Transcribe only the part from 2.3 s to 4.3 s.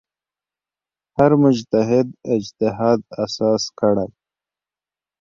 اجتهاد اساس کړی.